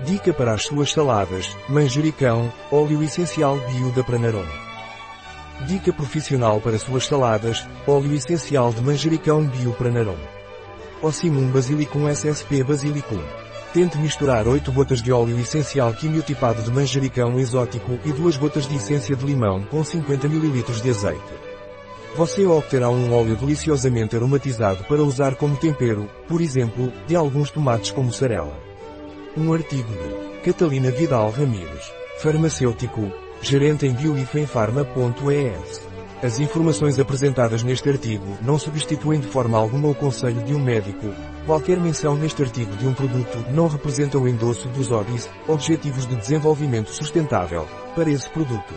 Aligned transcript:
Dica 0.00 0.34
para 0.34 0.52
as 0.52 0.64
suas 0.64 0.92
saladas, 0.92 1.56
manjericão, 1.68 2.52
óleo 2.70 3.02
essencial 3.02 3.56
bio 3.56 3.90
da 3.92 4.02
Pranarom. 4.02 4.44
Dica 5.66 5.92
profissional 5.92 6.60
para 6.60 6.78
suas 6.78 7.06
saladas, 7.06 7.66
óleo 7.86 8.12
essencial 8.12 8.72
de 8.72 8.82
manjericão 8.82 9.46
bio 9.46 9.72
Pranarom. 9.72 10.16
Ocimum 11.00 11.48
Basilicum 11.48 12.08
SSP 12.08 12.64
Basilicum. 12.64 13.22
Tente 13.72 13.96
misturar 13.96 14.48
8 14.48 14.70
gotas 14.72 15.00
de 15.00 15.12
óleo 15.12 15.38
essencial 15.38 15.94
quimiotipado 15.94 16.60
de 16.60 16.72
manjericão 16.72 17.38
exótico 17.38 17.98
e 18.04 18.12
2 18.12 18.36
gotas 18.36 18.66
de 18.66 18.76
essência 18.76 19.14
de 19.14 19.24
limão 19.24 19.62
com 19.62 19.82
50 19.82 20.26
ml 20.26 20.62
de 20.82 20.90
azeite. 20.90 21.22
Você 22.16 22.44
obterá 22.44 22.90
um 22.90 23.14
óleo 23.14 23.36
deliciosamente 23.36 24.16
aromatizado 24.16 24.84
para 24.84 25.02
usar 25.02 25.36
como 25.36 25.56
tempero, 25.56 26.10
por 26.28 26.40
exemplo, 26.40 26.92
de 27.06 27.14
alguns 27.14 27.50
tomates 27.50 27.92
com 27.92 28.02
mussarela. 28.02 28.73
Um 29.36 29.52
artigo 29.52 29.90
de 29.90 30.40
Catalina 30.44 30.92
Vidal 30.92 31.28
Ramírez, 31.30 31.92
farmacêutico, 32.18 33.10
gerente 33.42 33.84
em 33.84 33.92
bioifenfarma.es. 33.92 35.82
As 36.22 36.38
informações 36.38 37.00
apresentadas 37.00 37.64
neste 37.64 37.88
artigo 37.88 38.38
não 38.42 38.56
substituem 38.60 39.18
de 39.18 39.26
forma 39.26 39.58
alguma 39.58 39.88
o 39.88 39.94
conselho 39.94 40.40
de 40.44 40.54
um 40.54 40.60
médico. 40.60 41.12
Qualquer 41.46 41.80
menção 41.80 42.14
neste 42.14 42.44
artigo 42.44 42.76
de 42.76 42.86
um 42.86 42.94
produto 42.94 43.44
não 43.50 43.66
representa 43.66 44.18
o 44.18 44.28
endosso 44.28 44.68
dos 44.68 44.92
ODIs, 44.92 45.28
Objetivos 45.48 46.06
de 46.06 46.14
Desenvolvimento 46.14 46.90
Sustentável, 46.90 47.66
para 47.96 48.10
esse 48.10 48.30
produto. 48.30 48.72